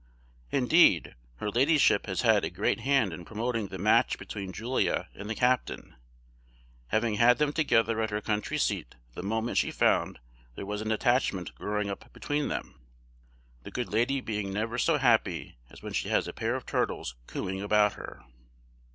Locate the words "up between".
11.87-12.47